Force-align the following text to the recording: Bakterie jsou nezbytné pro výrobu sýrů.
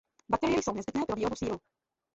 Bakterie 0.29 0.61
jsou 0.63 0.73
nezbytné 0.73 1.05
pro 1.05 1.15
výrobu 1.15 1.35
sýrů. 1.35 1.57